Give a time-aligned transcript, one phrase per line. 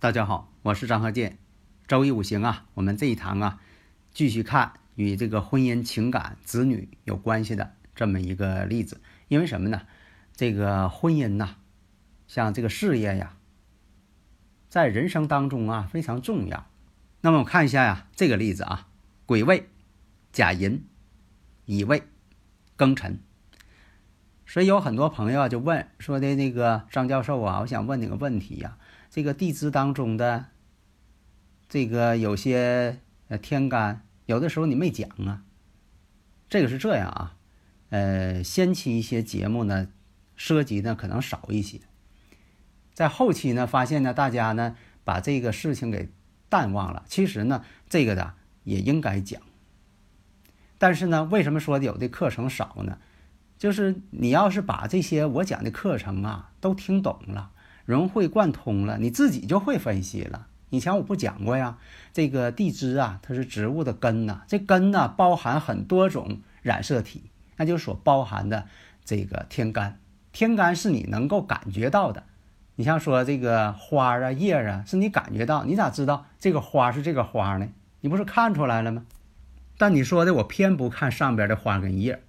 [0.00, 1.38] 大家好，我是张鹤剑。
[1.88, 3.60] 周易五行啊，我们这一堂啊，
[4.12, 9.00] 继续看与这个婚姻、情感、子女有关系的这么一个例子。
[9.26, 9.88] 因为什么呢？
[10.36, 11.56] 这个婚姻呐，
[12.28, 13.36] 像这个事业呀，
[14.68, 16.70] 在人生当中啊非常重要。
[17.20, 18.86] 那么我看一下呀，这个例子啊，
[19.26, 19.68] 癸未、
[20.30, 20.86] 甲寅、
[21.64, 22.04] 乙未、
[22.76, 23.18] 庚辰。
[24.48, 28.78] 所以有很多朋友啊就问说的那个张教授啊，我想问你个问题呀。
[29.10, 30.46] 这个地支当中的
[31.68, 35.42] 这个有些呃天干，有的时候你没讲啊。
[36.48, 37.36] 这个是这样啊，
[37.90, 39.88] 呃，先期一些节目呢，
[40.34, 41.80] 涉及呢可能少一些，
[42.94, 46.08] 在后期呢发现呢大家呢把这个事情给
[46.48, 47.04] 淡忘了。
[47.06, 48.32] 其实呢这个的
[48.64, 49.42] 也应该讲，
[50.78, 52.98] 但是呢为什么说有的课程少呢？
[53.58, 57.50] 就是你要是把这些我讲的课程啊都听懂了。
[57.84, 60.46] 融会贯通了，你自己就会分析了。
[60.68, 61.78] 以前我不讲过呀，
[62.12, 67.22] 这个地支啊，它是植物的根呐，这根呢包含很多种染色体，
[67.56, 68.66] 那就是所包含的
[69.06, 69.98] 这个天干。
[70.32, 72.24] 天干是你能够感觉到的，
[72.76, 77.68] 你像说这个花啊、叶啊，是你感觉到，你咋知道这个花是这个花呢？
[78.02, 79.06] 你不是看出来了吗？
[79.78, 82.20] 但你说的我偏不看上边的花跟叶。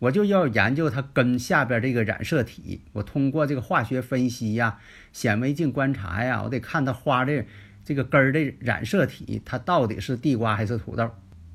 [0.00, 4.78] 我就要研究它根下边这个染色体，我通过这个化学分析呀、
[5.12, 7.44] 显微镜观察呀，我得看它花的
[7.84, 11.10] 这个根儿的染色体，它到底是地瓜还是土豆。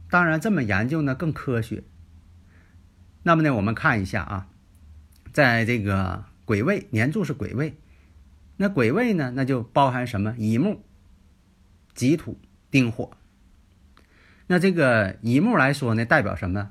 [0.10, 1.84] 当然，这么研究呢更科学。
[3.24, 4.48] 那么呢，我们看一下啊，
[5.34, 7.76] 在这个癸未年柱是癸未，
[8.58, 10.36] 那癸未呢，那就包含什么？
[10.38, 10.84] 乙木、
[11.96, 12.38] 己土、
[12.70, 13.12] 丁火。
[14.46, 16.70] 那这个乙木来说呢，代表什么？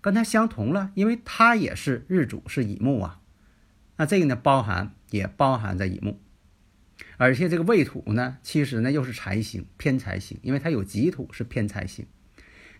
[0.00, 3.20] 跟它相同了，因为它也是日主是乙木啊，
[3.96, 6.18] 那这个呢包含也包含在乙木，
[7.18, 12.06] 而且这个未土呢，其实呢又是财星偏财星，因为它有己土是偏财星，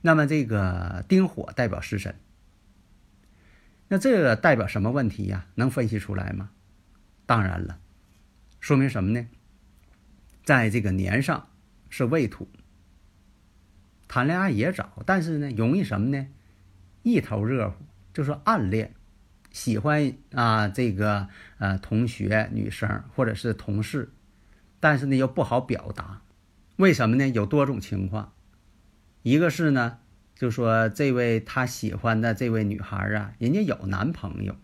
[0.01, 2.15] 那么这个丁火代表食神，
[3.89, 5.47] 那这个代表什么问题呀？
[5.57, 6.51] 能分析出来吗？
[7.27, 7.81] 当然了，
[8.61, 9.27] 说明什么呢？
[10.43, 11.51] 在这个年上
[11.91, 12.49] 是未土，
[14.09, 16.27] 谈恋爱也早，但是呢容易什么呢？
[17.03, 17.77] 一头热乎，
[18.13, 18.95] 就说暗恋，
[19.51, 21.29] 喜欢啊这个
[21.59, 24.11] 呃同学女生或者是同事，
[24.79, 26.23] 但是呢又不好表达，
[26.77, 27.29] 为什么呢？
[27.29, 28.33] 有多种情况，
[29.23, 29.99] 一个是呢，
[30.35, 34.55] 就说这位他喜欢的这位女孩啊，人家有男朋友；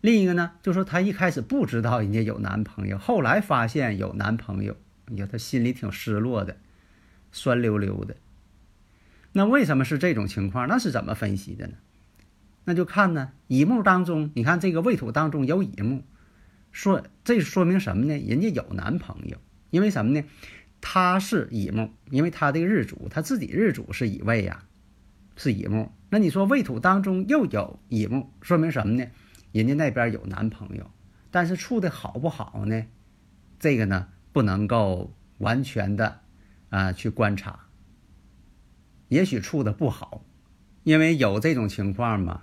[0.00, 4.76] 另一个呢，就说他一开始不知道人家有男朋友，后来发现有男朋友，
[5.16, 6.56] 呀，他心里挺失落的，
[7.32, 8.16] 酸溜溜的。
[9.32, 10.66] 那为什么是这种情况？
[10.66, 11.74] 那是怎么分析的呢？
[12.64, 16.04] 那就看呢，乙木当中，你看这个未土当中有乙木，
[16.72, 18.18] 说这说明什么呢？
[18.18, 19.38] 人家有男朋友，
[19.70, 20.24] 因为什么呢？
[20.80, 24.64] 他是乙木，因为他这个日主，他自己日主是乙未呀，
[25.36, 25.92] 是乙木。
[26.10, 29.06] 那你说未土当中又有乙木，说明什么呢？
[29.52, 30.90] 人家那边有男朋友，
[31.30, 32.84] 但是处的好不好呢？
[33.58, 36.20] 这个呢，不能够完全的
[36.68, 37.66] 啊去观察。
[39.10, 40.24] 也许处的不好，
[40.84, 42.42] 因为有这种情况嘛。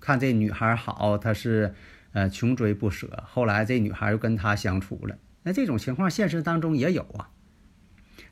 [0.00, 1.74] 看这女孩好，他是
[2.12, 5.16] 呃穷追不舍，后来这女孩又跟他相处了。
[5.44, 7.30] 那这种情况现实当中也有啊。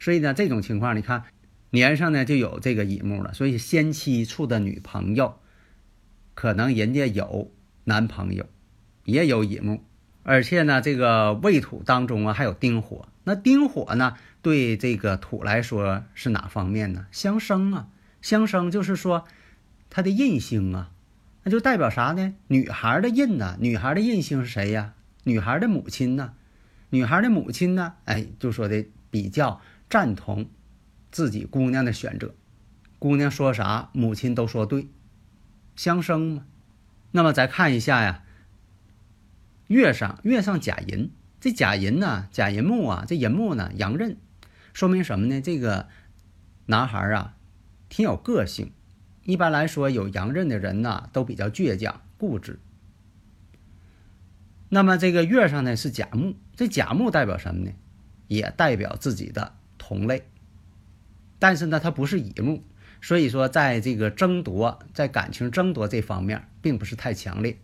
[0.00, 1.24] 所以呢，这种情况你看
[1.70, 5.38] 年上呢就有这个乙木了，所以先期处的女朋友，
[6.34, 7.52] 可能人家有
[7.84, 8.46] 男朋友，
[9.04, 9.84] 也有乙木，
[10.24, 13.06] 而且呢这个未土当中啊还有丁火。
[13.28, 14.16] 那丁火呢？
[14.40, 17.06] 对这个土来说是哪方面呢？
[17.10, 17.88] 相生啊，
[18.22, 19.26] 相生就是说，
[19.90, 20.90] 它的印星啊，
[21.42, 22.34] 那就代表啥呢？
[22.46, 23.58] 女孩的印呢？
[23.60, 24.94] 女孩的印星是谁呀？
[25.24, 26.32] 女孩的母亲呢？
[26.88, 27.96] 女孩的母亲呢？
[28.06, 29.60] 哎，就说的比较
[29.90, 30.48] 赞同
[31.10, 32.34] 自己姑娘的选择，
[32.98, 34.88] 姑娘说啥，母亲都说对，
[35.76, 36.46] 相生嘛。
[37.10, 38.22] 那么再看一下呀，
[39.66, 44.16] 月上月上甲寅，这甲寅呢，甲寅木啊，这寅木呢，阳刃。
[44.72, 45.40] 说明什么呢？
[45.40, 45.88] 这个
[46.66, 47.36] 男孩啊，
[47.88, 48.72] 挺有个性。
[49.24, 52.58] 一般来说，有阳刃的人呢，都比较倔强、固执。
[54.68, 57.72] 那么这个月上呢是甲木，这甲木代表什么呢？
[58.26, 60.26] 也代表自己的同类。
[61.38, 62.64] 但是呢，它不是乙木，
[63.00, 67.58] 所以说在这个争夺、在感情争夺这方面，并不是太强烈。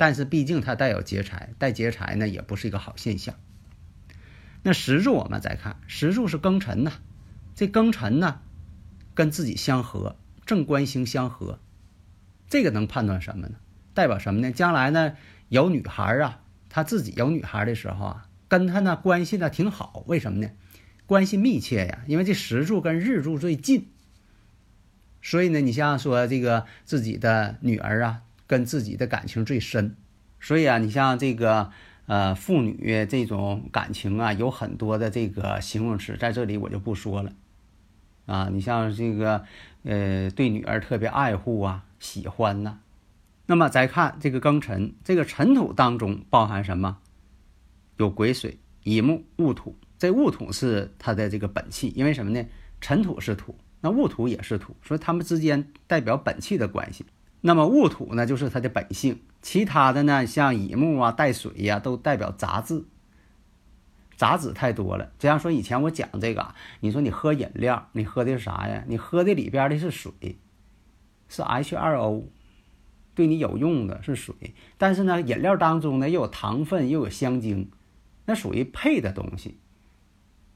[0.00, 3.34] 但是毕竟它带有劫财，带劫财呢，也不是一个好现象。
[4.62, 6.92] 那时柱我们再看，时柱是庚辰呐，
[7.54, 8.40] 这庚辰呢，
[9.14, 10.16] 跟自己相合，
[10.46, 11.58] 正官星相合，
[12.48, 13.56] 这个能判断什么呢？
[13.92, 14.50] 代表什么呢？
[14.50, 15.16] 将来呢？
[15.50, 20.50] 有女孩啊，他自己有女孩的时候啊，跟他呢关系呢挺好，为什么呢？
[21.04, 23.88] 关系密切呀，因为这时柱跟日柱最近，
[25.20, 29.94] 所以呢，你像说这个自己的女儿啊，跟自己的感情最深，
[30.40, 31.70] 所以啊，你像这个
[32.06, 37.32] 呃父女这种感情啊，有很多的这个形容词，在这里我就不说了
[38.26, 38.48] 啊。
[38.52, 39.44] 你像这个
[39.84, 42.80] 呃对女儿特别爱护啊，喜欢呐。
[43.46, 46.98] 那么再看这个庚辰，这个辰土当中包含什么？
[47.98, 49.78] 有癸水、乙木、戊土。
[49.96, 52.44] 这戊土是它的这个本气，因为什么呢？
[52.80, 57.06] 辰土是土，那戊土也是土，所以它们之间代表本气的关系。
[57.40, 62.84] 那么戊土呢，就是它的本性；其他的呢，像乙木啊、带水呀，都代表杂质。
[64.16, 65.12] 杂质太多了。
[65.18, 68.84] 就像说以前我讲这个，你说你喝饮料，你喝的是啥呀？
[68.86, 70.12] 你喝的里边的是水，
[71.28, 72.24] 是 H2O。
[73.14, 74.34] 对你有用的是水，
[74.78, 77.70] 但是呢，饮料当中呢又有糖分又有香精，
[78.24, 79.58] 那属于配的东西，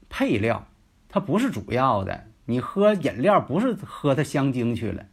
[0.09, 0.67] 配料，
[1.09, 2.27] 它不是主要的。
[2.45, 5.05] 你喝饮料不是喝它香精去了。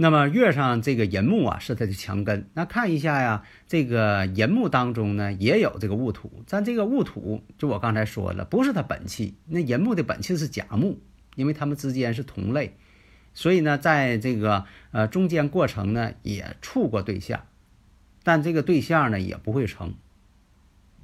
[0.00, 11.00] 那么月上这个银木啊是它的强根，那看一下呀，这个银木当中呢也有这个戊土，但这个戊土就我刚才说了，不是它本气，那银木的本气是甲木，
[11.34, 12.76] 因为它们之间是同类。
[13.34, 17.42] 所以呢，在这个呃中间过程呢，也处过对象，
[18.22, 19.94] 但这个对象呢也不会成，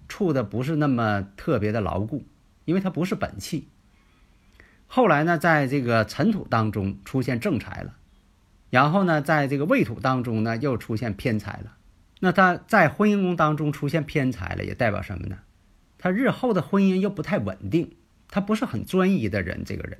[0.06, 2.22] 处的不是那么特别的牢固，
[2.64, 3.66] 因为它不是本气。
[4.86, 7.96] 后来呢，在这个尘土当中出现正财了，
[8.70, 11.76] 然后呢，在这个未土当中呢又出现偏财了。
[12.20, 15.38] 那他在婚姻宫当中出现偏财了，也代表什么呢？
[15.98, 17.96] 他日后的婚姻又不太稳定，
[18.28, 19.98] 他不是很专一的人，这个人。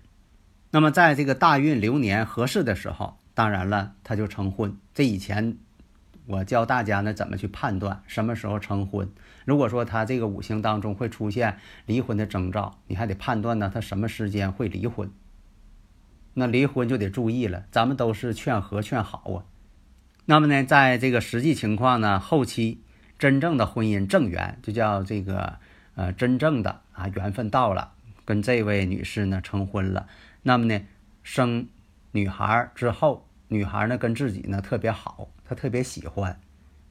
[0.71, 4.77] 那么，在这个大运流年合适的时候，当然了，他就成婚。
[4.93, 5.57] 这以前
[6.27, 9.09] 我教大家呢，怎么去判断什么时候成婚。
[9.45, 15.11] 如果说他这个五行当中会出现离婚的征兆，你还得判断呢，他什么时间会离婚。
[16.35, 19.45] 那离婚就得注意了，咱们都是劝和劝好啊。
[20.27, 22.81] 那么呢，在这个实际情况呢，后期
[23.19, 25.59] 真正的婚姻正缘，就叫这个
[25.95, 27.93] 呃真正的啊缘分到了，
[28.25, 30.07] 跟这位女士呢成婚了。
[30.43, 30.81] 那么呢，
[31.23, 31.69] 生
[32.13, 36.41] 女孩之后，女孩呢跟自己呢特别好，她特别喜欢，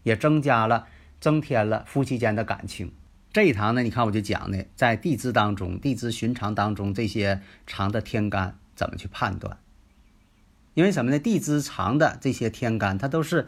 [0.03, 0.87] 也增加了、
[1.19, 2.91] 增添了夫妻间的感情。
[3.31, 9.57] 这一堂呢，你看我就讲的，在地支当中、地支寻常当中，这些长的天干怎么去判断？
[10.73, 11.19] 因为什么呢？
[11.19, 13.47] 地支藏的这些天干，它都是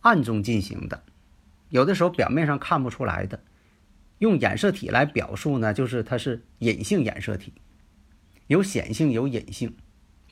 [0.00, 1.02] 暗中进行的，
[1.70, 3.40] 有的时候表面上看不出来的。
[4.18, 7.52] 用衍射体来表述呢，就是它是隐性衍射体。
[8.46, 9.76] 有显性，有隐性，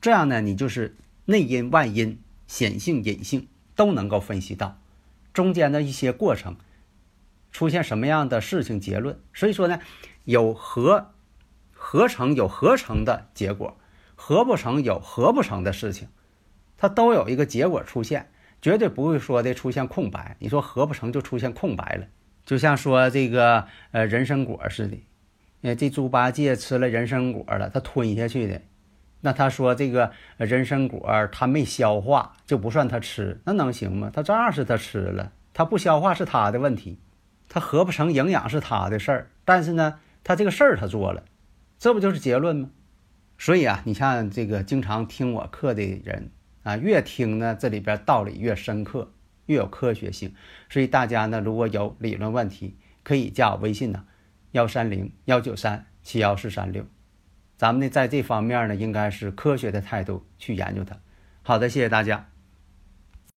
[0.01, 0.95] 这样呢，你就是
[1.25, 4.79] 内因外因、显性隐性都能够分析到
[5.33, 6.55] 中间的一些过程，
[7.51, 9.19] 出现什么样的事情结论。
[9.33, 9.79] 所以说呢，
[10.23, 11.11] 有合
[11.73, 13.77] 合成有合成的结果，
[14.15, 16.07] 合不成有合不成的事情，
[16.77, 18.31] 它都有一个结果出现，
[18.61, 20.35] 绝对不会说的出现空白。
[20.39, 22.07] 你说合不成就出现空白了，
[22.45, 24.97] 就像说这个呃人参果似的。
[25.61, 28.61] 呃，这猪八戒吃了人参果了，他吞下去的。
[29.21, 34.11] 那他说这个人参果他没消化，就不算他吃，那能行吗？
[34.13, 36.99] 他照样是他吃了，他不消化是他的问题，
[37.49, 39.31] 他合不成营养是他的事儿。
[39.43, 41.23] 但是呢，他这个事儿他做了，
[41.79, 42.69] 这不就是结论吗？
[43.37, 46.31] 所以啊，你像这个经常听我课的人
[46.63, 49.11] 啊，越听呢，这里边道理越深刻，
[49.45, 50.33] 越有科学性。
[50.69, 54.05] 所以大家呢，如果有理论问题，可以加我微信呢。
[54.51, 56.85] 幺三零幺九三七幺四三六，
[57.57, 60.97] 咱们呢在这方面呢，应该是科学的态度去研究它。
[61.43, 62.29] 好的，谢谢大家。